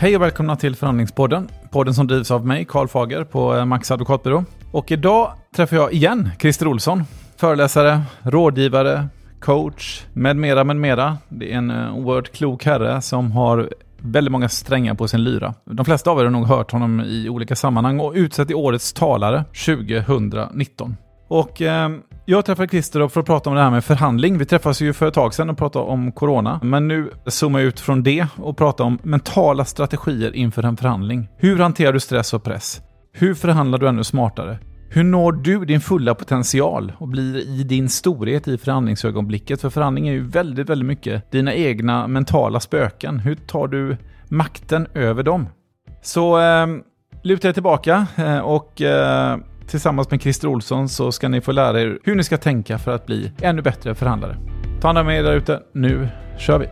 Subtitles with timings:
[0.00, 1.48] Hej och välkomna till Förhandlingspodden.
[1.70, 4.44] Podden som drivs av mig, Karl Fager på eh, Max Advokatbyrå.
[4.72, 7.04] Och idag träffar jag igen Christer Olsson.
[7.36, 9.08] Föreläsare, rådgivare,
[9.40, 11.18] coach med mera, med mera.
[11.28, 15.54] Det är en eh, oerhört klok herre som har väldigt många strängar på sin lyra.
[15.64, 18.92] De flesta av er har nog hört honom i olika sammanhang och utsett till årets
[18.92, 20.96] talare 2019.
[21.30, 21.90] Och eh,
[22.24, 24.38] jag träffade Christer för att prata om det här med förhandling.
[24.38, 26.60] Vi träffades ju för ett tag sedan och pratade om corona.
[26.62, 31.28] Men nu zoomar jag ut från det och pratar om mentala strategier inför en förhandling.
[31.36, 32.80] Hur hanterar du stress och press?
[33.12, 34.58] Hur förhandlar du ännu smartare?
[34.90, 39.60] Hur når du din fulla potential och blir i din storhet i förhandlingsögonblicket?
[39.60, 43.18] För förhandling är ju väldigt, väldigt mycket dina egna mentala spöken.
[43.18, 43.96] Hur tar du
[44.28, 45.48] makten över dem?
[46.02, 46.66] Så eh,
[47.22, 49.38] luta er tillbaka eh, och eh,
[49.70, 52.90] tillsammans med Christer Olsson så ska ni få lära er hur ni ska tänka för
[52.90, 54.36] att bli ännu bättre förhandlare.
[54.80, 55.62] Ta hand om er där ute.
[55.74, 56.66] Nu kör vi!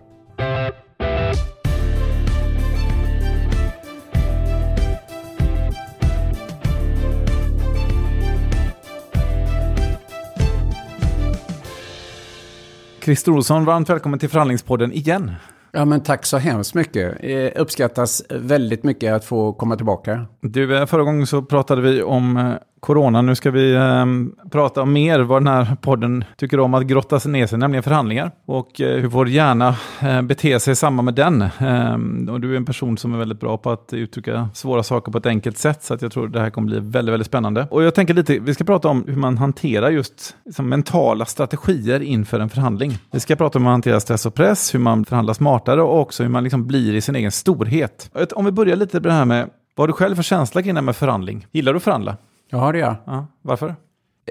[13.04, 15.32] Christer Olsson, varmt välkommen till Förhandlingspodden igen.
[15.72, 17.16] Ja, men tack så hemskt mycket.
[17.20, 20.26] Eh, uppskattas väldigt mycket att få komma tillbaka.
[20.40, 23.22] Du, eh, förra gången så pratade vi om eh, corona.
[23.22, 24.06] Nu ska vi eh,
[24.50, 27.82] prata om mer vad den här podden tycker om att grotta sig ner sig, nämligen
[27.82, 28.30] förhandlingar.
[28.46, 31.42] Och eh, hur vår hjärna eh, beter sig i samband med den.
[31.42, 35.12] Eh, och du är en person som är väldigt bra på att uttrycka svåra saker
[35.12, 35.82] på ett enkelt sätt.
[35.82, 37.66] Så att jag tror det här kommer bli väldigt, väldigt spännande.
[37.70, 42.00] Och jag tänker lite, vi ska prata om hur man hanterar just liksom, mentala strategier
[42.00, 42.98] inför en förhandling.
[43.10, 46.00] Vi ska prata om hur man hanterar stress och press, hur man förhandlar smartare och
[46.00, 48.10] också hur man liksom blir i sin egen storhet.
[48.34, 50.74] Om vi börjar lite med det här med vad har du själv för känsla kring
[50.74, 51.46] det här med förhandling?
[51.52, 52.16] Gillar du att förhandla?
[52.50, 53.74] Ja, det gör Ja, varför?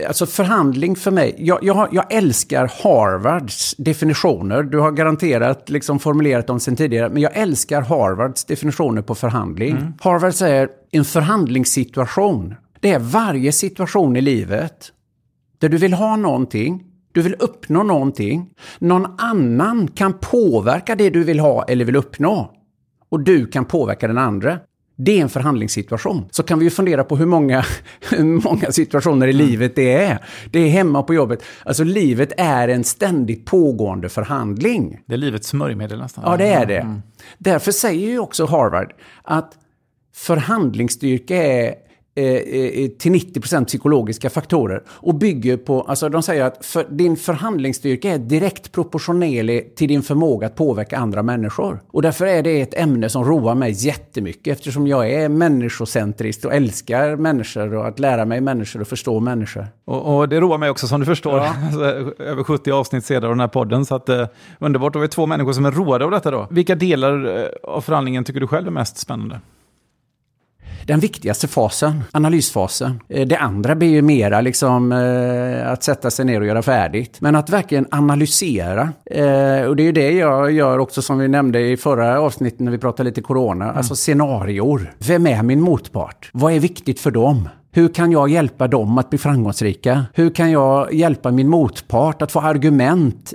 [0.08, 4.64] Alltså förhandling för mig, jag, jag, jag, älskar Harvards definitioner.
[4.64, 9.72] Du har garanterat liksom formulerat dem sedan tidigare, men jag älskar Harvards definitioner på förhandling.
[9.72, 9.94] Mm.
[10.00, 14.92] Harvard säger en förhandlingssituation, det är varje situation i livet
[15.60, 18.50] där du vill ha någonting, du vill uppnå någonting,
[18.80, 22.54] någon annan kan påverka det du vill ha eller vill uppnå.
[23.10, 24.60] Och du kan påverka den andra.
[25.00, 26.26] Det är en förhandlingssituation.
[26.32, 27.66] Så kan vi ju fundera på hur många,
[28.10, 29.46] hur många situationer i mm.
[29.46, 30.26] livet det är.
[30.52, 31.44] Det är hemma på jobbet.
[31.66, 35.00] Alltså livet är en ständigt pågående förhandling.
[35.06, 36.24] Det är livets smörjmedel nästan.
[36.28, 36.78] Ja, det är det.
[36.78, 37.02] Mm.
[37.38, 38.94] Därför säger ju också Harvard
[39.24, 39.54] att
[40.16, 41.76] förhandlingsstyrka är
[42.98, 48.18] till 90% psykologiska faktorer och bygger på, alltså de säger att för, din förhandlingsstyrka är
[48.18, 51.80] direkt proportionerlig till din förmåga att påverka andra människor.
[51.92, 56.54] Och därför är det ett ämne som roar mig jättemycket eftersom jag är människocentrist och
[56.54, 59.68] älskar människor och att lära mig människor och förstå människor.
[59.86, 61.54] Och, och det roar mig också som du förstår, ja.
[62.24, 64.28] Över 70 avsnitt sedan av den här podden, så att eh,
[64.60, 64.96] underbart.
[64.96, 66.48] Och vi är två människor som är roade av detta då.
[66.50, 69.40] Vilka delar eh, av förhandlingen tycker du själv är mest spännande?
[70.88, 73.00] Den viktigaste fasen, analysfasen.
[73.10, 77.22] Eh, det andra blir ju mera liksom eh, att sätta sig ner och göra färdigt.
[77.22, 78.82] Men att verkligen analysera.
[79.06, 82.60] Eh, och det är ju det jag gör också som vi nämnde i förra avsnittet
[82.60, 83.66] när vi pratade lite corona.
[83.66, 83.78] Mm.
[83.78, 84.94] Alltså scenarior.
[84.98, 86.30] Vem är min motpart?
[86.34, 87.50] Vad är viktigt för dem?
[87.72, 90.06] Hur kan jag hjälpa dem att bli framgångsrika?
[90.14, 93.34] Hur kan jag hjälpa min motpart att få argument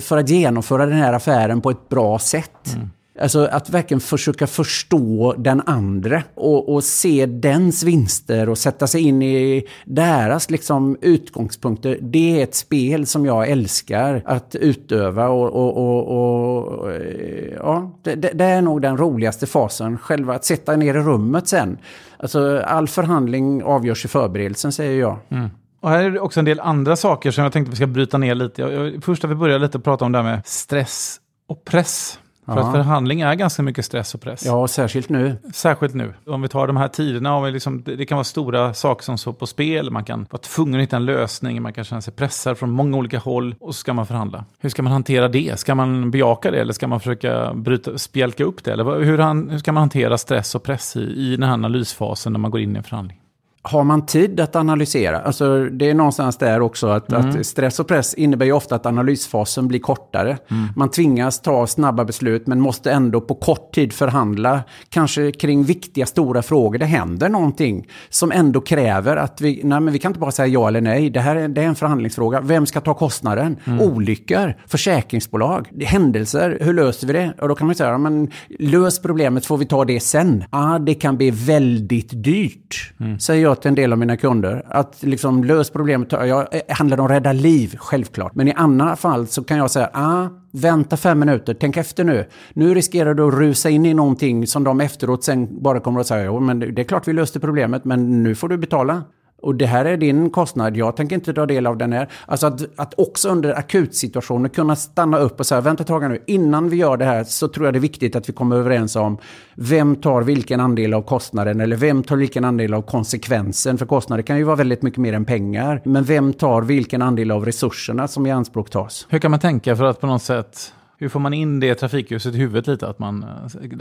[0.00, 2.74] för att genomföra den här affären på ett bra sätt?
[2.74, 2.90] Mm.
[3.18, 9.00] Alltså att verkligen försöka förstå den andra och, och, se dens vinster och sätta sig
[9.00, 11.98] in i deras liksom, utgångspunkter.
[12.00, 18.14] Det är ett spel som jag älskar att utöva och, och, och eh, ja, det,
[18.14, 19.98] det, är nog den roligaste fasen.
[19.98, 21.78] Själva att sätta ner i rummet sen.
[22.16, 25.16] Alltså all förhandling avgörs i förberedelsen säger jag.
[25.28, 25.50] Mm.
[25.80, 28.18] Och här är det också en del andra saker som jag tänkte vi ska bryta
[28.18, 28.62] ner lite.
[28.62, 32.18] Jag, först att vi börjar lite prata om det här med stress och press.
[32.54, 32.66] För ja.
[32.66, 34.42] att förhandling är ganska mycket stress och press.
[34.46, 35.36] Ja, särskilt nu.
[35.52, 36.14] Särskilt nu.
[36.26, 39.46] Om vi tar de här tiderna, liksom, det kan vara stora saker som står på
[39.46, 42.70] spel, man kan vara tvungen att hitta en lösning, man kan känna sig pressad från
[42.70, 44.44] många olika håll och så ska man förhandla.
[44.58, 45.60] Hur ska man hantera det?
[45.60, 48.72] Ska man bejaka det eller ska man försöka bryta, spjälka upp det?
[48.72, 52.40] Eller hur, hur ska man hantera stress och press i, i den här analysfasen när
[52.40, 53.20] man går in i en förhandling?
[53.62, 55.20] Har man tid att analysera?
[55.20, 57.28] Alltså det är någonstans där också att, mm.
[57.28, 60.38] att stress och press innebär ju ofta att analysfasen blir kortare.
[60.50, 60.68] Mm.
[60.76, 64.60] Man tvingas ta snabba beslut men måste ändå på kort tid förhandla.
[64.88, 66.78] Kanske kring viktiga stora frågor.
[66.78, 70.46] Det händer någonting som ändå kräver att vi, nej men vi kan inte bara säga
[70.46, 71.10] ja eller nej.
[71.10, 72.40] Det här är, det är en förhandlingsfråga.
[72.40, 73.56] Vem ska ta kostnaden?
[73.64, 73.80] Mm.
[73.80, 76.58] Olyckor, försäkringsbolag, händelser.
[76.60, 77.32] Hur löser vi det?
[77.40, 80.44] Och då kan man säga, men lös problemet får vi ta det sen.
[80.50, 82.92] ah, det kan bli väldigt dyrt.
[83.00, 83.18] Mm.
[83.18, 84.66] Säger jag jag till en del av mina kunder.
[84.68, 86.12] Att liksom lösa problemet.
[86.12, 88.34] Jag eh, handlar om att rädda liv, självklart.
[88.34, 92.26] Men i andra fall så kan jag säga, ah, vänta fem minuter, tänk efter nu.
[92.52, 96.06] Nu riskerar du att rusa in i någonting som de efteråt sen bara kommer att
[96.06, 99.02] säga, jo men det är klart vi löste problemet, men nu får du betala.
[99.42, 102.08] Och det här är din kostnad, jag tänker inte dra del av den här.
[102.26, 106.22] Alltså att, att också under akutsituationer kunna stanna upp och säga, vänta ett tag nu,
[106.26, 108.96] innan vi gör det här så tror jag det är viktigt att vi kommer överens
[108.96, 109.18] om
[109.54, 113.78] vem tar vilken andel av kostnaden eller vem tar vilken andel av konsekvensen.
[113.78, 115.82] För kostnader kan ju vara väldigt mycket mer än pengar.
[115.84, 119.06] Men vem tar vilken andel av resurserna som i anspråk tas?
[119.10, 122.34] Hur kan man tänka för att på något sätt hur får man in det trafikljuset
[122.34, 122.88] i huvudet lite?
[122.88, 123.24] Att, man,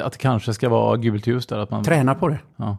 [0.04, 1.58] att det kanske ska vara gult ljus där?
[1.58, 1.84] Att man...
[1.84, 2.40] Träna på det.
[2.56, 2.78] Ja.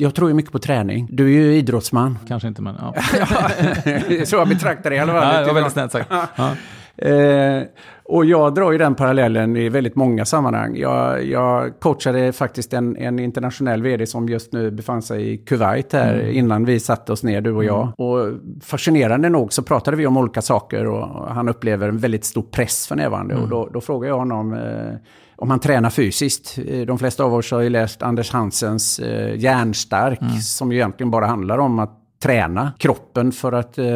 [0.00, 1.08] Jag tror ju mycket på träning.
[1.10, 2.18] Du är ju idrottsman.
[2.28, 2.94] Kanske inte, men ja.
[4.24, 5.34] så jag betraktar det i alla fall.
[5.34, 6.12] Ja, det var väldigt snällt sagt.
[6.36, 6.50] Ja.
[6.98, 7.62] Eh,
[8.04, 10.76] och jag drar ju den parallellen i väldigt många sammanhang.
[10.76, 15.92] Jag, jag coachade faktiskt en, en, internationell vd som just nu befann sig i Kuwait
[15.92, 16.36] här mm.
[16.36, 17.82] innan vi satte oss ner, du och jag.
[17.82, 17.92] Mm.
[17.92, 22.42] Och fascinerande nog så pratade vi om olika saker och han upplever en väldigt stor
[22.42, 23.34] press för närvarande.
[23.34, 23.44] Mm.
[23.44, 24.94] Och då, då frågade jag honom eh,
[25.36, 26.58] om han tränar fysiskt.
[26.66, 30.32] Eh, de flesta av oss har ju läst Anders Hansens eh, Järnstark, mm.
[30.32, 33.86] som ju egentligen bara handlar om att träna kroppen för att eh,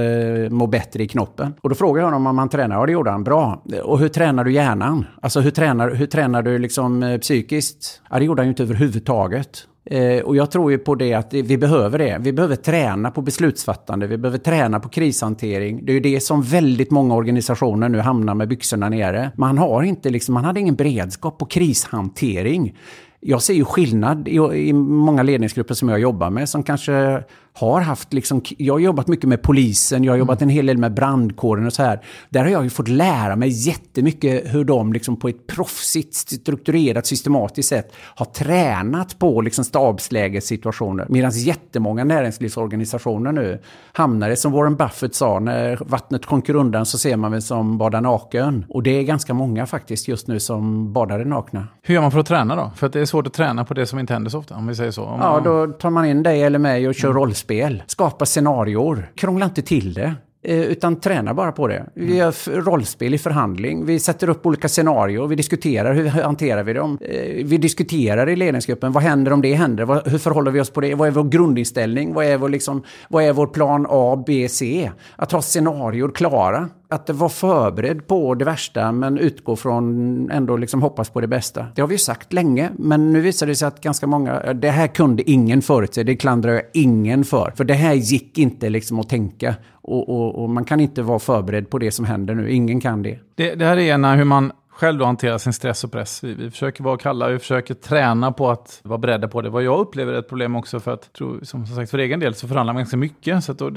[0.50, 1.54] må bättre i knoppen.
[1.60, 2.76] Och då frågade jag honom om han tränar.
[2.76, 3.24] Ja, det gjorde han.
[3.24, 3.62] Bra.
[3.84, 5.04] Och hur tränar du hjärnan?
[5.22, 8.02] Alltså hur tränar, hur tränar du liksom eh, psykiskt?
[8.10, 9.66] Ja, det gjorde han ju inte överhuvudtaget.
[9.84, 12.18] Eh, och jag tror ju på det att vi behöver det.
[12.20, 15.86] Vi behöver träna på beslutsfattande, vi behöver träna på krishantering.
[15.86, 19.30] Det är ju det som väldigt många organisationer nu hamnar med byxorna nere.
[19.36, 22.76] Man har inte liksom, man hade ingen beredskap på krishantering.
[23.20, 24.34] Jag ser ju skillnad i,
[24.68, 29.08] i många ledningsgrupper som jag jobbar med som kanske har haft liksom, jag har jobbat
[29.08, 32.00] mycket med polisen, jag har jobbat en hel del med brandkåren och så här.
[32.30, 37.06] Där har jag ju fått lära mig jättemycket hur de liksom på ett proffsigt, strukturerat,
[37.06, 41.06] systematiskt sätt har tränat på liksom stabslägessituationer.
[41.08, 43.60] Medan jättemånga näringslivsorganisationer nu
[43.92, 47.78] hamnar det som Warren Buffett sa, när vattnet sjunker undan så ser man väl som
[47.78, 48.64] badar naken.
[48.68, 51.68] Och det är ganska många faktiskt just nu som badar nakna.
[51.82, 52.70] Hur gör man för att träna då?
[52.76, 54.66] För att det är svårt att träna på det som inte händer så ofta, om
[54.66, 55.04] vi säger så.
[55.04, 57.18] Om ja, då tar man in dig eller mig och kör mm.
[57.20, 57.82] rollspel rollspel.
[57.86, 59.12] Skapa scenarior.
[59.16, 60.14] Krångla inte till det.
[60.44, 61.86] Eh, utan träna bara på det.
[61.94, 63.86] Vi gör rollspel i förhandling.
[63.86, 65.26] Vi sätter upp olika scenarier.
[65.26, 66.98] Vi diskuterar hur hanterar vi dem.
[67.00, 68.92] Eh, vi diskuterar i ledningsgruppen.
[68.92, 70.10] Vad händer om det händer?
[70.10, 70.94] Hur förhåller vi oss på det?
[70.94, 72.14] Vad är vår grundinställning?
[72.14, 74.90] Vad är vår, liksom, vad är vår plan A, B, C?
[75.16, 80.82] Att ha scenarier klara att vara förberedd på det värsta men utgå från ändå liksom
[80.82, 81.66] hoppas på det bästa.
[81.74, 84.70] Det har vi ju sagt länge, men nu visar det sig att ganska många, det
[84.70, 87.52] här kunde ingen förutse, det klandrar jag ingen för.
[87.56, 91.18] För det här gick inte liksom att tänka och, och, och man kan inte vara
[91.18, 93.18] förberedd på det som händer nu, ingen kan det.
[93.34, 96.24] Det, det här är ena eh, hur man själv då hanterar sin stress och press.
[96.24, 99.50] Vi, vi, försöker vara kalla, vi försöker träna på att vara beredda på det.
[99.50, 102.34] Vad jag upplever är ett problem också för att, tror, som sagt för egen del,
[102.34, 103.44] så förhandlar man ganska mycket.
[103.44, 103.70] Så att då,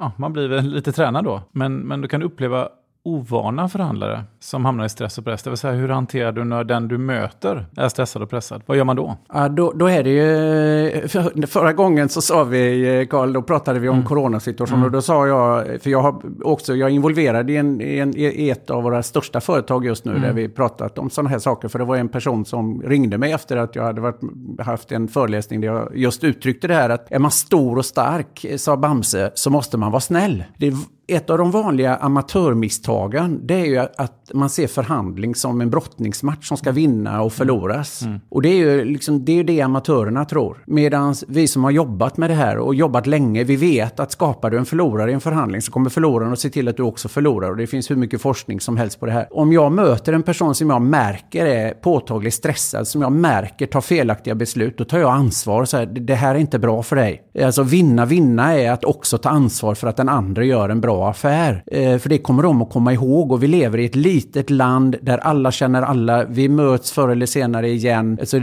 [0.00, 1.42] ja, man blir väl lite tränad då.
[1.52, 2.68] Men, men du kan uppleva
[3.08, 5.42] ovana förhandlare som hamnar i stress och press?
[5.42, 8.62] Det vill säga, hur hanterar du när den du möter är stressad och pressad?
[8.66, 9.16] Vad gör man då?
[9.32, 11.08] Ja, då, då är det ju...
[11.08, 14.06] För, förra gången så sa vi, Karl, då pratade vi om mm.
[14.06, 14.80] coronasituationen.
[14.80, 14.86] Mm.
[14.86, 18.16] Och då sa jag, för jag har också, jag är involverad i, en, i, en,
[18.16, 20.22] i ett av våra största företag just nu, mm.
[20.22, 21.68] där vi pratat om sådana här saker.
[21.68, 24.20] För det var en person som ringde mig efter att jag hade varit,
[24.58, 28.46] haft en föreläsning där jag just uttryckte det här att är man stor och stark,
[28.56, 30.44] sa Bamse, så måste man vara snäll.
[30.56, 30.72] Det
[31.08, 36.48] ett av de vanliga amatörmisstagen det är ju att man ser förhandling som en brottningsmatch
[36.48, 38.02] som ska vinna och förloras.
[38.02, 38.20] Mm.
[38.28, 40.64] Och det är ju liksom, det, är det amatörerna tror.
[40.66, 44.50] Medan vi som har jobbat med det här och jobbat länge, vi vet att skapar
[44.50, 47.08] du en förlorare i en förhandling så kommer förloraren att se till att du också
[47.08, 47.50] förlorar.
[47.50, 49.26] Och det finns hur mycket forskning som helst på det här.
[49.30, 53.80] Om jag möter en person som jag märker är påtagligt stressad, som jag märker tar
[53.80, 57.22] felaktiga beslut, då tar jag ansvar och säger det här är inte bra för dig.
[57.42, 60.97] Alltså vinna, vinna är att också ta ansvar för att den andra gör en bra
[61.04, 61.62] affär.
[61.66, 64.96] Eh, för det kommer de att komma ihåg och vi lever i ett litet land
[65.02, 66.24] där alla känner alla.
[66.24, 68.16] Vi möts förr eller senare igen.
[68.20, 68.40] Alltså,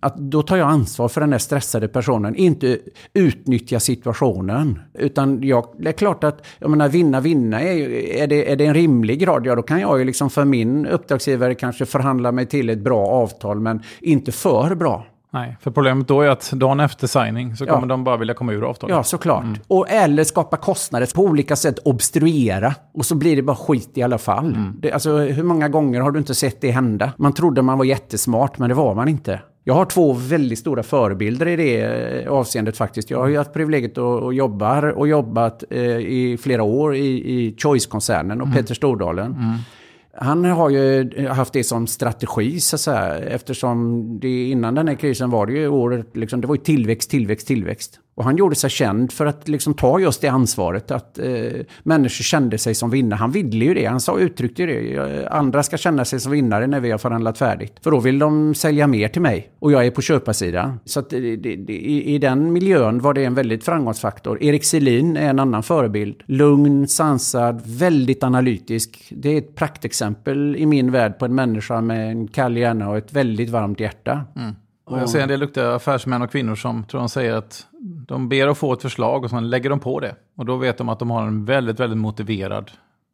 [0.00, 2.34] att då tar jag ansvar för den där stressade personen.
[2.34, 2.78] Inte
[3.14, 4.78] utnyttja situationen.
[4.94, 7.60] Utan jag, det är klart att, jag menar vinna, vinna.
[7.62, 7.88] Är,
[8.22, 9.46] är, det, är det en rimlig grad?
[9.46, 13.06] Ja, då kan jag ju liksom för min uppdragsgivare kanske förhandla mig till ett bra
[13.06, 15.06] avtal, men inte för bra.
[15.34, 17.86] Nej, för problemet då är att dagen efter signing så kommer ja.
[17.86, 18.96] de bara vilja komma ur avtalet.
[18.96, 19.44] Ja, såklart.
[19.44, 19.58] Mm.
[19.66, 22.74] Och, eller skapa kostnader, på olika sätt obstruera.
[22.94, 24.46] Och så blir det bara skit i alla fall.
[24.46, 24.76] Mm.
[24.78, 27.12] Det, alltså, hur många gånger har du inte sett det hända?
[27.16, 29.40] Man trodde man var jättesmart, men det var man inte.
[29.64, 33.10] Jag har två väldigt stora förebilder i det eh, avseendet faktiskt.
[33.10, 37.56] Jag har ju haft privilegiet att jobba och jobbat eh, i flera år i, i
[37.58, 38.56] Choice-koncernen och mm.
[38.56, 39.36] Peter Stordalen.
[40.16, 44.94] Han har ju haft det som strategi så att säga, eftersom det, innan den här
[44.94, 48.00] krisen var det ju året, liksom, det var ju tillväxt, tillväxt, tillväxt.
[48.14, 51.26] Och han gjorde sig känd för att liksom ta just det ansvaret, att eh,
[51.82, 53.18] människor kände sig som vinnare.
[53.18, 55.28] Han ville ju det, han sa, uttryckte det.
[55.30, 57.72] Andra ska känna sig som vinnare när vi har förhandlat färdigt.
[57.82, 60.80] För då vill de sälja mer till mig och jag är på köparsidan.
[60.84, 64.42] Så att det, det, i, i den miljön var det en väldigt framgångsfaktor.
[64.42, 66.22] Erik Selin är en annan förebild.
[66.26, 69.12] Lugn, sansad, väldigt analytisk.
[69.16, 72.96] Det är ett praktexempel i min värld på en människa med en kall hjärna och
[72.96, 74.24] ett väldigt varmt hjärta.
[74.36, 74.54] Mm.
[74.84, 77.66] Och jag ser en del duktiga affärsmän och kvinnor som tror de säger att
[78.08, 80.16] de ber att få ett förslag och sen lägger de på det.
[80.36, 82.70] Och då vet de att de har en väldigt, väldigt motiverad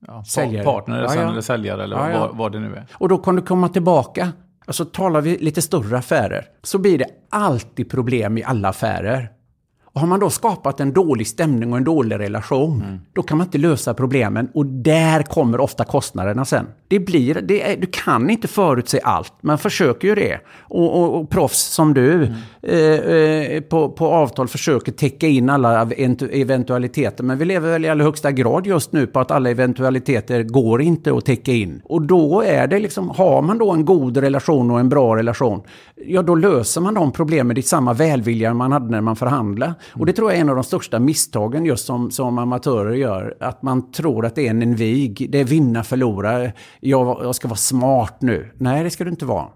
[0.07, 0.65] ja, säljare.
[0.65, 1.31] partner ja, ja.
[1.31, 2.87] eller säljare eller vad, vad, det nu är.
[2.93, 4.33] Och då kan du komma tillbaka.
[4.65, 9.31] Alltså talar vi lite större affärer så blir det alltid problem i alla affärer.
[9.92, 13.00] Och har man då skapat en dålig stämning och en dålig relation, mm.
[13.12, 16.66] då kan man inte lösa problemen och där kommer ofta kostnaderna sen.
[16.88, 20.40] Det blir, det är, du kan inte förutse allt, man försöker ju det.
[20.59, 22.32] Och, och, och proffs som du mm.
[22.62, 25.88] eh, eh, på, på avtal försöker täcka in alla
[26.32, 27.25] eventualiteter.
[27.25, 30.82] Men vi lever väl i allra högsta grad just nu på att alla eventualiteter går
[30.82, 31.82] inte att täcka in.
[31.85, 35.62] Och då är det liksom, har man då en god relation och en bra relation,
[36.06, 39.75] ja då löser man de problemen i samma välvilja man hade när man förhandlade.
[39.93, 43.37] Och det tror jag är en av de största misstagen just som, som amatörer gör.
[43.41, 46.53] Att man tror att det är en invig, det är vinna förlora.
[46.81, 48.53] Jag, jag ska vara smart nu.
[48.59, 49.49] Nej, det ska du inte vara.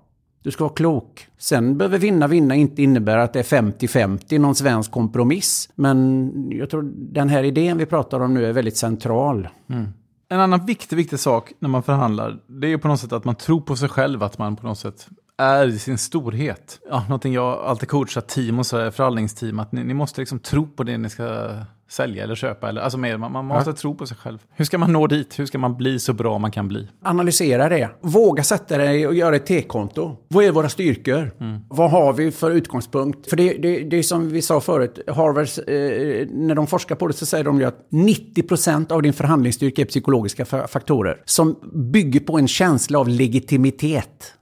[0.42, 1.26] Du ska vara klok.
[1.38, 5.68] Sen behöver vinna, vinna inte innebära att det är 50-50, någon svensk kompromiss.
[5.74, 9.48] Men jag tror den här idén vi pratar om nu är väldigt central.
[9.70, 9.88] Mm.
[10.28, 13.24] En annan viktig, viktig sak när man förhandlar, det är ju på något sätt att
[13.24, 16.80] man tror på sig själv, att man på något sätt är i sin storhet.
[16.90, 20.66] Ja, någonting jag alltid coachat team och så förhandlingsteam, att ni, ni, måste liksom tro
[20.66, 21.48] på det ni ska
[21.88, 22.68] sälja eller köpa.
[22.68, 23.76] Eller, alltså mer, man, man måste ja.
[23.76, 24.38] tro på sig själv.
[24.50, 25.38] Hur ska man nå dit?
[25.38, 26.88] Hur ska man bli så bra man kan bli?
[27.02, 27.90] Analysera det.
[28.00, 30.16] Våga sätta dig och göra ett T-konto.
[30.28, 31.30] Vad är våra styrkor?
[31.40, 31.60] Mm.
[31.68, 33.30] Vad har vi för utgångspunkt?
[33.30, 37.06] För det, det, det är som vi sa förut, Harvard, eh, när de forskar på
[37.06, 41.56] det så säger de ju att 90% av din förhandlingsstyrka är psykologiska faktorer som
[41.92, 44.34] bygger på en känsla av legitimitet.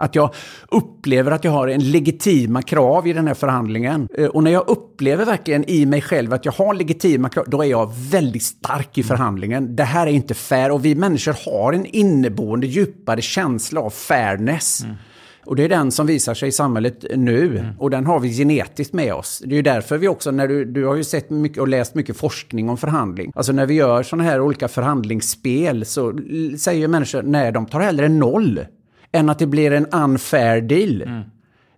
[0.00, 0.34] Att jag
[0.68, 4.08] upplever att jag har en legitima krav i den här förhandlingen.
[4.18, 7.62] Eh, och när jag upplever verkligen i mig själv att jag har legitima krav, då
[7.62, 9.76] är jag väldigt stark i förhandlingen.
[9.76, 14.84] Det här är inte fair och vi människor har en inneboende djupare känsla av fairness.
[14.84, 14.96] Mm.
[15.44, 17.58] Och det är den som visar sig i samhället nu.
[17.58, 17.78] Mm.
[17.78, 19.42] Och den har vi genetiskt med oss.
[19.44, 21.94] Det är ju därför vi också, när du, du har ju sett mycket och läst
[21.94, 23.32] mycket forskning om förhandling.
[23.34, 26.18] Alltså när vi gör sådana här olika förhandlingsspel så
[26.58, 28.60] säger människor, nej de tar hellre noll
[29.12, 31.02] än att det blir en unfair deal.
[31.02, 31.22] Mm.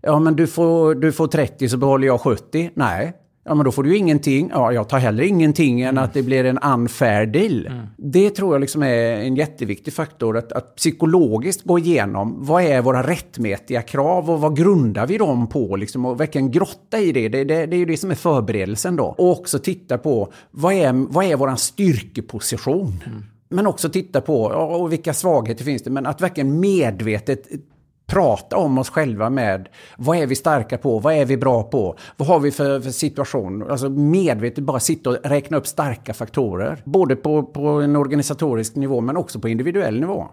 [0.00, 2.70] Ja, men du får, du får 30 så behåller jag 70.
[2.74, 3.12] Nej,
[3.44, 4.50] Ja, men då får du ju ingenting.
[4.54, 6.04] Ja, jag tar heller ingenting än mm.
[6.04, 7.66] att det blir en unfair deal.
[7.66, 7.86] Mm.
[7.96, 10.36] Det tror jag liksom är en jätteviktig faktor.
[10.36, 15.46] Att, att psykologiskt gå igenom vad är våra rättmätiga krav och vad grundar vi dem
[15.46, 15.76] på?
[15.76, 17.28] Liksom, och verkligen grotta i det.
[17.28, 19.04] Det, det, det är ju det som är förberedelsen då.
[19.04, 23.02] Och också titta på vad är, vad är våran styrkeposition?
[23.06, 23.24] Mm.
[23.52, 25.90] Men också titta på och vilka svagheter finns det.
[25.90, 27.46] Men att verkligen medvetet
[28.06, 31.96] prata om oss själva med vad är vi starka på, vad är vi bra på,
[32.16, 33.70] vad har vi för, för situation.
[33.70, 36.82] Alltså medvetet bara sitta och räkna upp starka faktorer.
[36.84, 40.28] Både på, på en organisatorisk nivå men också på individuell nivå.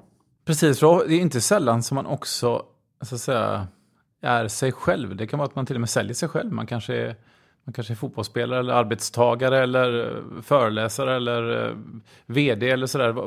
[0.45, 2.63] Precis, för det är inte sällan som man också
[3.01, 3.67] så att säga,
[4.21, 5.15] är sig själv.
[5.15, 6.53] Det kan vara att man till och med säljer sig själv.
[6.53, 7.15] Man kanske är
[7.69, 11.75] man kanske är fotbollsspelare eller arbetstagare eller eh, föreläsare eller eh,
[12.25, 13.17] vd eller sådär.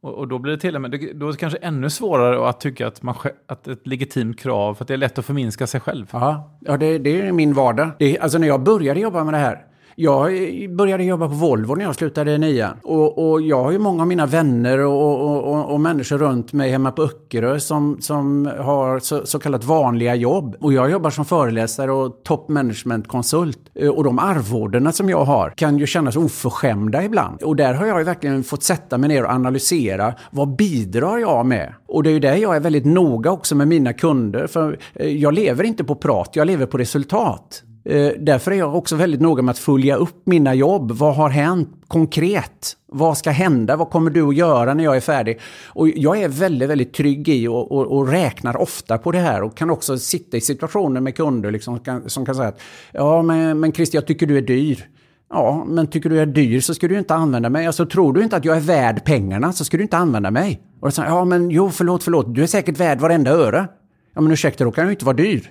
[0.00, 2.86] Och, då blir det till och med, då är det kanske ännu svårare att tycka
[2.86, 3.14] att, man,
[3.46, 6.06] att ett legitimt krav, för att det är lätt att förminska sig själv.
[6.12, 7.90] Ja, ja det, det är min vardag.
[7.98, 9.66] Det, alltså när jag började jobba med det här,
[9.96, 12.76] jag eh, började jobba på Volvo när jag slutade nian.
[12.82, 16.52] Och, och jag har ju många av mina vänner och, och, och, och människor runt
[16.52, 20.56] mig hemma på Öckerö som, som har så, så, kallat vanliga jobb.
[20.60, 23.58] Och jag jobbar som föreläsare och top management-konsult.
[23.74, 27.42] Eh, och de arvodena som jag har kan ju kännas oförskämda ibland.
[27.42, 31.46] Och där har jag ju verkligen fått sätta mig ner och analysera vad bidrar jag
[31.46, 31.74] med?
[31.86, 34.46] Och det är ju där jag är väldigt noga också med mina kunder.
[34.46, 37.62] För eh, jag lever inte på prat, jag lever på resultat.
[37.84, 40.92] Eh, därför är jag också väldigt noga med att följa upp mina jobb.
[40.92, 42.76] Vad har hänt konkret?
[42.86, 43.76] Vad ska hända?
[43.76, 45.40] Vad kommer du att göra när jag är färdig?
[45.66, 49.42] Och jag är väldigt, väldigt trygg i och, och, och räknar ofta på det här
[49.42, 52.60] och kan också sitta i situationer med kunder liksom, som, kan, som kan säga att
[52.92, 54.88] ja, men, men Christer, jag tycker du är dyr.
[55.30, 57.66] Ja, men tycker du jag är dyr så ska du inte använda mig.
[57.66, 60.62] Alltså tror du inte att jag är värd pengarna så ska du inte använda mig.
[60.80, 63.68] Och så, ja, men jo, förlåt, förlåt, du är säkert värd varenda öre.
[64.14, 65.50] Ja, men ursäkta, då kan du inte vara dyr.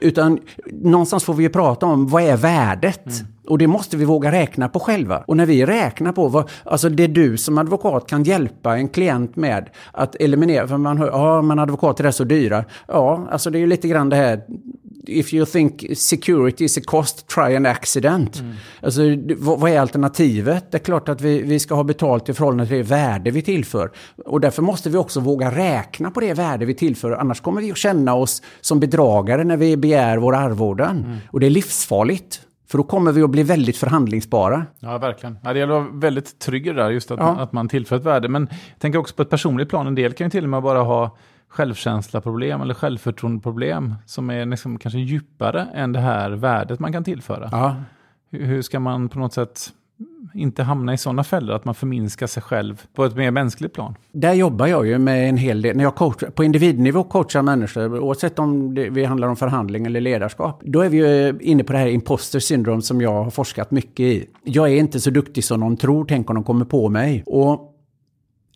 [0.00, 0.38] Utan
[0.72, 3.06] någonstans får vi ju prata om vad är värdet?
[3.06, 3.26] Mm.
[3.46, 5.24] Och det måste vi våga räkna på själva.
[5.26, 9.36] Och när vi räknar på vad, alltså det du som advokat kan hjälpa en klient
[9.36, 12.64] med att eliminera, för man hör, ja men advokater är så dyra.
[12.88, 14.40] Ja, alltså det är ju lite grann det här,
[15.06, 18.40] if you think security is a cost, try an accident.
[18.40, 18.54] Mm.
[18.82, 19.02] Alltså,
[19.36, 20.70] vad, vad är alternativet?
[20.70, 23.42] Det är klart att vi, vi ska ha betalt i förhållande till det värde vi
[23.42, 23.90] tillför.
[24.24, 27.12] Och därför måste vi också våga räkna på det värde vi tillför.
[27.12, 31.04] Annars kommer vi att känna oss som bedragare när vi begär våra arvoden.
[31.04, 31.16] Mm.
[31.30, 32.40] Och det är livsfarligt.
[32.68, 34.66] För då kommer vi att bli väldigt förhandlingsbara.
[34.78, 35.38] Ja, verkligen.
[35.42, 37.24] Ja, det gäller att vara väldigt trygg där, just att, ja.
[37.24, 38.28] man, att man tillför ett värde.
[38.28, 39.86] Men jag tänker också på ett personligt plan.
[39.86, 41.16] En del kan ju till och med bara ha
[41.50, 47.48] självkänsla-problem eller självförtroende-problem som är liksom kanske djupare än det här värdet man kan tillföra.
[47.52, 47.76] Ja.
[48.30, 49.72] Hur, hur ska man på något sätt
[50.34, 53.94] inte hamna i sådana fällor, att man förminskar sig själv på ett mer mänskligt plan?
[54.12, 57.98] Där jobbar jag ju med en hel del, när jag coachar, på individnivå coachar människor,
[57.98, 61.72] oavsett om det vi handlar om förhandling eller ledarskap, då är vi ju inne på
[61.72, 64.26] det här imposter syndrome som jag har forskat mycket i.
[64.44, 67.22] Jag är inte så duktig som någon tror, tänk om de kommer på mig.
[67.26, 67.69] Och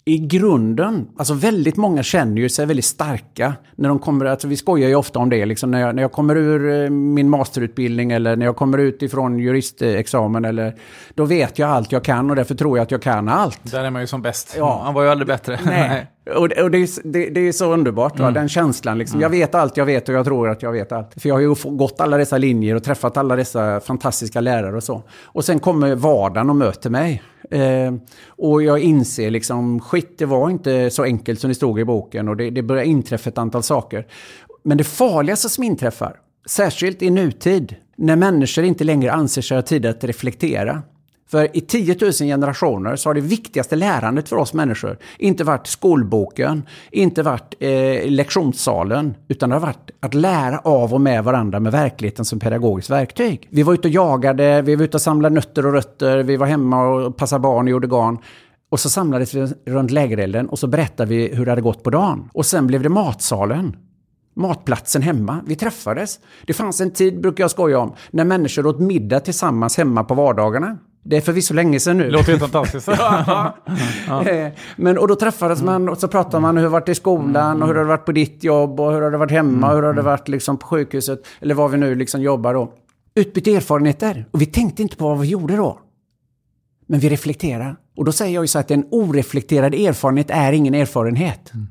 [0.07, 4.57] i grunden, alltså väldigt många känner ju sig väldigt starka när de kommer, alltså vi
[4.57, 8.13] skojar ju ofta om det, liksom när jag, när jag kommer ur eh, min masterutbildning
[8.13, 10.75] eller när jag kommer ut ifrån juristexamen eller
[11.15, 13.73] då vet jag allt jag kan och därför tror jag att jag kan allt.
[13.73, 14.55] Där är man ju som bäst.
[14.59, 14.81] Ja.
[14.85, 15.59] Han var ju aldrig bättre.
[15.65, 16.07] Nej.
[16.26, 18.35] Och, det, och det, är, det, det, är så underbart, mm.
[18.35, 18.99] den känslan.
[18.99, 19.16] Liksom.
[19.16, 19.23] Mm.
[19.23, 21.12] Jag vet allt jag vet och jag tror att jag vet allt.
[21.16, 24.85] För jag har ju gått alla dessa linjer och träffat alla dessa fantastiska lärare och
[24.85, 25.02] så.
[25.23, 27.23] Och sen kommer vardagen och möter mig.
[27.50, 27.95] Eh,
[28.28, 32.28] och jag inser liksom, skit, det var inte så enkelt som det stod i boken
[32.28, 34.07] och det, det börjar inträffa ett antal saker.
[34.62, 36.16] Men det farligaste som inträffar,
[36.47, 40.83] särskilt i nutid, när människor inte längre anser sig ha tid att reflektera,
[41.31, 45.66] för i 10 000 generationer så har det viktigaste lärandet för oss människor inte varit
[45.66, 51.61] skolboken, inte varit eh, lektionssalen, utan det har varit att lära av och med varandra
[51.61, 53.49] med verkligheten som pedagogiskt verktyg.
[53.50, 56.47] Vi var ute och jagade, vi var ute och samlade nötter och rötter, vi var
[56.47, 58.19] hemma och passade barn och gjorde garn.
[58.71, 61.90] Och så samlades vi runt lägerelden och så berättade vi hur det hade gått på
[61.90, 62.31] dagen.
[62.33, 63.76] Och sen blev det matsalen.
[64.37, 65.40] Matplatsen hemma.
[65.47, 66.21] Vi träffades.
[66.47, 70.14] Det fanns en tid, brukar jag skoja om, när människor åt middag tillsammans hemma på
[70.14, 70.78] vardagarna.
[71.07, 72.11] Det är förvisso länge sedan nu.
[72.11, 72.89] Låter helt fantastiskt.
[72.89, 73.55] ja.
[74.27, 77.63] Eh, men, och då träffades man och så pratade man hur det varit i skolan
[77.63, 79.75] och hur det har varit på ditt jobb och hur det har varit hemma och
[79.75, 81.27] hur det har varit liksom på sjukhuset.
[81.41, 82.73] Eller var vi nu liksom jobbar då.
[83.14, 84.27] Utbytte erfarenheter.
[84.31, 85.79] Och vi tänkte inte på vad vi gjorde då.
[86.87, 87.77] Men vi reflekterar.
[87.97, 91.55] Och då säger jag ju så att en oreflekterad erfarenhet är ingen erfarenhet.
[91.55, 91.67] Mm.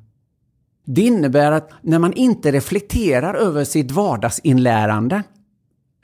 [0.85, 5.23] Det innebär att när man inte reflekterar över sitt vardagsinlärande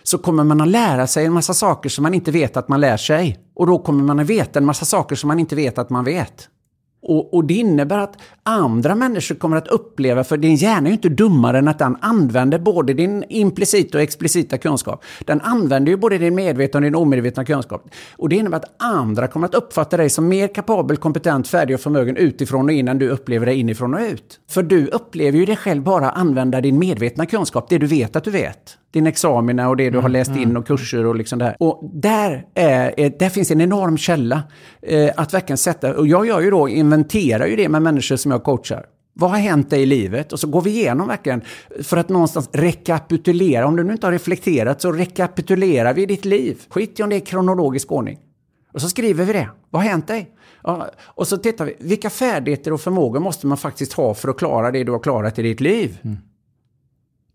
[0.04, 2.82] så kommer man att lära sig en massa saker som man inte vet att man
[2.82, 3.40] lär sig.
[3.56, 6.04] Och då kommer man att veta en massa saker som man inte vet att man
[6.04, 6.50] vet.
[7.02, 10.94] Och, och, det innebär att andra människor kommer att uppleva, för din hjärna är ju
[10.94, 15.04] inte dummare än att den använder både din implicita och explicita kunskap.
[15.26, 17.90] Den använder ju både din medvetna och din omedvetna kunskap.
[18.18, 21.82] Och det innebär att andra kommer att uppfatta dig som mer kapabel, kompetent, färdig och
[21.82, 24.40] förmögen utifrån och in än du upplever dig inifrån och ut.
[24.50, 28.24] För du upplever ju dig själv bara använda din medvetna kunskap, det du vet att
[28.24, 30.58] du vet din examina och det du har mm, läst in mm.
[30.58, 31.56] och kurser och liksom det här.
[31.60, 34.44] Och där, är, där finns en enorm källa
[34.82, 38.32] eh, att verkligen sätta, och jag gör ju då, inventerar ju det med människor som
[38.32, 38.86] jag coachar.
[39.14, 40.34] Vad har hänt dig i livet?
[40.34, 41.42] Och så går vi igenom verkligen
[41.84, 43.68] för att någonstans rekapitulera.
[43.68, 46.62] Om du nu inte har reflekterat så rekapitulerar vi ditt liv.
[46.70, 48.20] Skit i om det är kronologisk ordning.
[48.74, 49.50] Och så skriver vi det.
[49.70, 50.32] Vad har hänt dig?
[50.64, 51.76] Ja, och så tittar vi.
[51.80, 55.40] Vilka färdigheter och förmågor måste man faktiskt ha för att klara det du har klarat
[55.40, 56.00] i ditt liv?
[56.04, 56.18] Mm.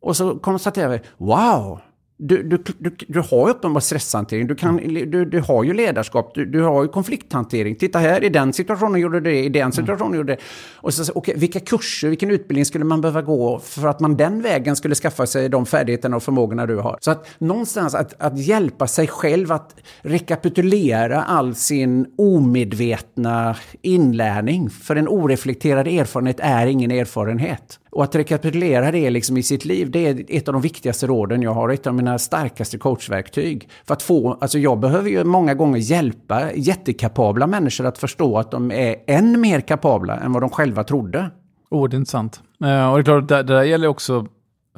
[0.01, 1.81] Och så konstaterar vi, wow,
[2.17, 6.45] du, du, du, du har uppenbar stresshantering, du, kan, du, du har ju ledarskap, du,
[6.47, 7.77] du har ju konflikthantering.
[7.77, 9.73] Titta här, i den situationen gjorde du det, i den mm.
[9.73, 10.17] situationen mm.
[10.17, 10.43] gjorde du det.
[10.77, 14.43] Och så, okay, vilka kurser, vilken utbildning skulle man behöva gå för att man den
[14.43, 16.99] vägen skulle skaffa sig de färdigheterna och förmågorna du har?
[17.01, 24.71] Så att någonstans att, att hjälpa sig själv att rekapitulera all sin omedvetna inlärning.
[24.71, 27.79] För en oreflekterad erfarenhet är ingen erfarenhet.
[27.95, 31.43] Och att rekapitulera det liksom i sitt liv, det är ett av de viktigaste råden
[31.43, 33.69] jag har, ett av mina starkaste coachverktyg.
[33.85, 38.51] För att få, alltså jag behöver ju många gånger hjälpa jättekapabla människor att förstå att
[38.51, 41.31] de är än mer kapabla än vad de själva trodde.
[41.71, 42.41] Oh, det är intressant.
[42.65, 44.27] Uh, och det är klart, det, det där gäller också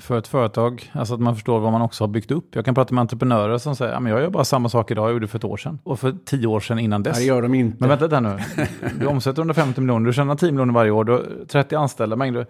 [0.00, 2.54] för ett företag, alltså att man förstår vad man också har byggt upp.
[2.54, 5.08] Jag kan prata med entreprenörer som säger, ja, men jag gör bara samma sak idag
[5.08, 5.78] jag gjorde för ett år sedan.
[5.84, 7.16] Och för tio år sedan innan dess.
[7.16, 7.76] Nej, det gör de inte.
[7.80, 8.38] Men vänta lite nu.
[9.00, 12.46] Du omsätter 150 miljoner, du tjänar 10 miljoner varje år, du har 30 anställda, mängder.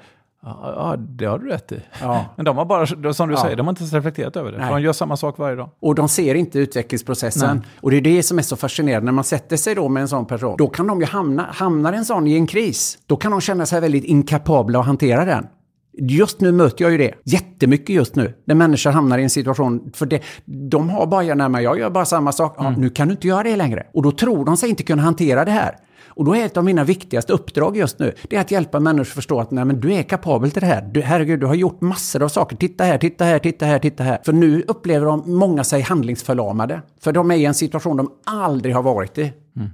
[0.46, 1.80] Ja, det har du rätt i.
[2.00, 2.24] Ja.
[2.36, 3.42] Men de har bara, som du ja.
[3.42, 4.58] säger, de har inte ens reflekterat över det.
[4.58, 5.70] de gör samma sak varje dag.
[5.80, 7.56] Och de ser inte utvecklingsprocessen.
[7.56, 7.66] Nej.
[7.80, 9.04] Och det är det som är så fascinerande.
[9.04, 11.92] När man sätter sig då med en sån person, då kan de ju hamna, hamnar
[11.92, 15.46] en sån i en kris, då kan de känna sig väldigt inkapabla att hantera den.
[15.98, 18.34] Just nu möter jag ju det jättemycket just nu.
[18.44, 21.90] När människor hamnar i en situation, för det, de har bara, nej men jag gör
[21.90, 22.54] bara samma sak.
[22.58, 22.80] Ja, mm.
[22.80, 23.86] Nu kan du inte göra det längre.
[23.94, 25.76] Och då tror de sig inte kunna hantera det här.
[26.16, 29.02] Och då är ett av mina viktigaste uppdrag just nu, det är att hjälpa människor
[29.02, 30.82] att förstå att nej, men du är kapabel till det här.
[30.82, 32.56] Du, herregud, du har gjort massor av saker.
[32.56, 34.18] Titta här, titta här, titta här, titta här.
[34.24, 36.82] För nu upplever de många sig handlingsförlamade.
[37.00, 39.32] För de är i en situation de aldrig har varit i.
[39.56, 39.70] Mm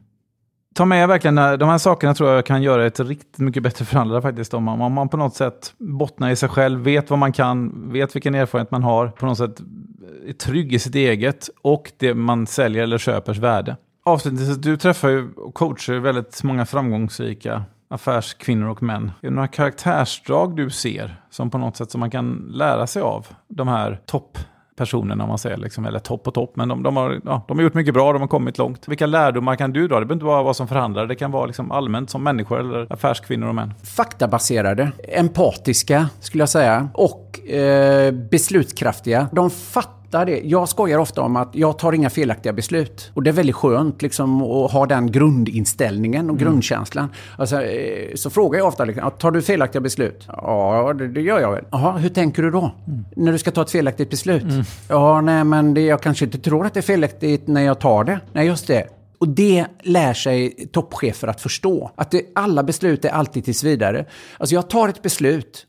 [0.74, 3.85] ta med verkligen, eh, de här sakerna tror jag kan göra ett riktigt mycket bättre
[3.85, 4.55] förhandlare faktiskt.
[4.55, 7.72] Om man, om man på något sätt bottnar i sig själv, vet vad man kan,
[7.92, 11.92] vet vilken erfarenhet man har, på något sätt eh, är trygg i sitt eget och
[11.96, 13.76] det man säljer eller köpers värde.
[14.04, 19.12] Avslutningsvis, du träffar ju och coachar väldigt många framgångsrika affärskvinnor och män.
[19.20, 23.02] Är det några karaktärsdrag du ser som på något sätt som man kan lära sig
[23.02, 26.52] av de här topppersonerna, om man säger, liksom, eller topp och topp.
[26.56, 28.88] Men de, de, har, ja, de har gjort mycket bra, de har kommit långt.
[28.88, 30.00] Vilka lärdomar kan du dra?
[30.00, 32.92] Det behöver inte bara vara som förhandlare, det kan vara liksom allmänt som människor eller
[32.92, 33.74] affärskvinnor och män.
[33.96, 39.28] Faktabaserade, empatiska skulle jag säga, och eh, beslutskraftiga.
[39.32, 40.40] De fattar fattar det.
[40.44, 43.11] Jag skojar ofta om att jag tar inga felaktiga beslut.
[43.14, 46.44] Och det är väldigt skönt liksom, att ha den grundinställningen och mm.
[46.44, 47.09] grundkänslan.
[47.38, 50.29] Alltså, eh, så frågar jag ofta, liksom, tar du felaktiga beslut?
[50.29, 51.64] Ja, det, det gör jag väl.
[51.70, 52.72] Jaha, hur tänker du då?
[52.87, 53.05] Mm.
[53.16, 54.42] När du ska ta ett felaktigt beslut?
[54.42, 54.64] Mm.
[54.88, 58.05] Ja, nej men det, jag kanske inte tror att det är felaktigt när jag tar
[58.05, 58.20] det.
[58.33, 58.88] Nej, just det.
[59.18, 61.90] Och det lär sig toppchefer att förstå.
[61.96, 64.05] Att det, alla beslut är alltid tills vidare.
[64.38, 65.66] Alltså jag tar ett beslut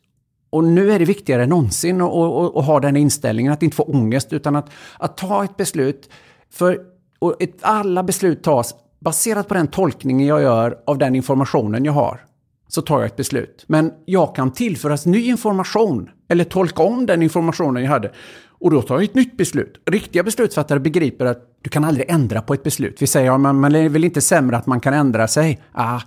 [0.53, 3.75] och nu är det viktigare än någonsin att, att, att ha den inställningen, att inte
[3.75, 6.09] få ångest, utan att, att ta ett beslut.
[6.51, 6.79] För
[7.19, 11.93] och ett, alla beslut tas baserat på den tolkningen jag gör av den informationen jag
[11.93, 12.19] har.
[12.67, 13.65] Så tar jag ett beslut.
[13.67, 18.11] Men jag kan tillföras ny information, eller tolka om den informationen jag hade.
[18.63, 19.81] Och då tar jag ett nytt beslut.
[19.85, 23.01] Riktiga beslutsfattare begriper att du kan aldrig ändra på ett beslut.
[23.01, 25.61] Vi säger att ja, man är väl inte sämre att man kan ändra sig.
[25.71, 26.01] Ah,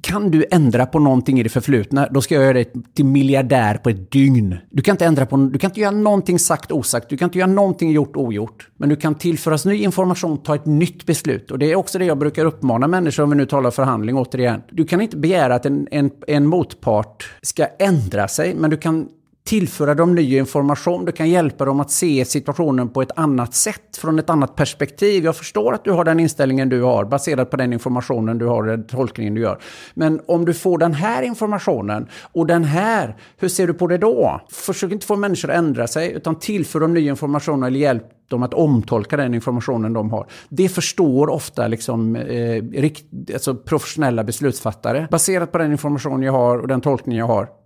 [0.00, 3.74] kan du ändra på någonting i det förflutna, då ska jag göra dig till miljardär
[3.74, 4.56] på ett dygn.
[4.70, 7.38] Du kan inte ändra på, du kan inte göra någonting sagt osagt, du kan inte
[7.38, 8.68] göra någonting gjort ogjort.
[8.76, 11.50] Men du kan tillföras ny information, ta ett nytt beslut.
[11.50, 14.62] Och det är också det jag brukar uppmana människor, om vi nu talar förhandling återigen.
[14.70, 19.08] Du kan inte begära att en, en, en motpart ska ändra sig, men du kan
[19.50, 21.04] tillföra dem ny information.
[21.04, 25.24] Du kan hjälpa dem att se situationen på ett annat sätt, från ett annat perspektiv.
[25.24, 28.62] Jag förstår att du har den inställningen du har, baserat på den informationen du har,
[28.62, 29.58] den tolkningen du gör.
[29.94, 33.98] Men om du får den här informationen och den här, hur ser du på det
[33.98, 34.40] då?
[34.50, 38.42] Försök inte få människor att ändra sig, utan tillför dem ny information eller hjälp dem
[38.42, 40.26] att omtolka den informationen de har.
[40.48, 45.08] Det förstår ofta liksom, eh, rikt, alltså professionella beslutsfattare.
[45.10, 47.59] Baserat på den information jag har och den tolkning jag har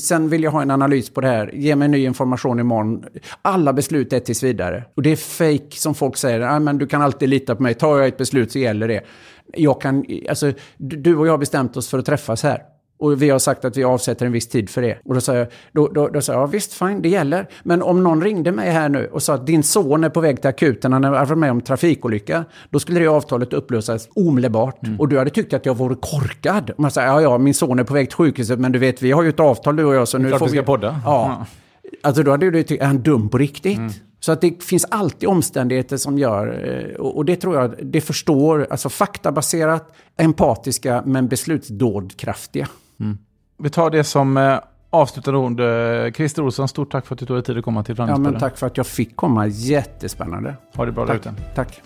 [0.00, 1.50] Sen vill jag ha en analys på det här.
[1.54, 3.04] Ge mig ny information imorgon.
[3.42, 4.84] Alla beslut är tills vidare.
[4.94, 6.60] Och det är fake som folk säger.
[6.60, 7.74] Men du kan alltid lita på mig.
[7.74, 9.04] Tar jag ett beslut så gäller det.
[9.52, 12.73] Jag kan, alltså, du och jag har bestämt oss för att träffas här.
[12.98, 14.98] Och vi har sagt att vi avsätter en viss tid för det.
[15.04, 17.48] Och då sa jag, då, då, då sa jag ja, visst, fine, det gäller.
[17.62, 20.40] Men om någon ringde mig här nu och sa att din son är på väg
[20.40, 22.44] till akuten, han har varit med om trafikolycka.
[22.70, 24.86] Då skulle det avtalet upplösas omedelbart.
[24.86, 25.00] Mm.
[25.00, 26.70] Och du hade tyckt att jag vore korkad.
[26.78, 29.12] Man säger, ja, ja, min son är på väg till sjukhuset, men du vet, vi
[29.12, 30.52] har ju ett avtal du och jag, så nu Klart får vi...
[30.52, 31.00] ska podda.
[31.04, 31.46] Ja.
[32.02, 33.78] Alltså då hade du tyckt, är han dum på riktigt?
[33.78, 33.92] Mm.
[34.20, 38.66] Så att det finns alltid omständigheter som gör, eh, och det tror jag, det förstår,
[38.70, 42.68] alltså faktabaserat, empatiska men beslutsdådkraftiga.
[43.00, 43.18] Mm.
[43.58, 44.58] Vi tar det som eh,
[44.90, 45.60] avslutande ord.
[45.60, 48.32] Eh, Christer Olsson, stort tack för att du tog dig tid att komma till Förhandlingspodden.
[48.34, 49.46] Ja, men tack för att jag fick komma.
[49.46, 50.56] Jättespännande.
[50.74, 51.22] Ha det bra tack.
[51.22, 51.42] där ute.
[51.54, 51.82] Tack.